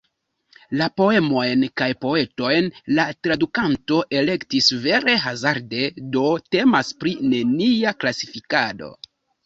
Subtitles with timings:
[0.77, 6.27] La poemojn kaj poetojn la tradukanto elektis vere hazarde, do
[6.57, 8.95] temas pri nenia klasifikado.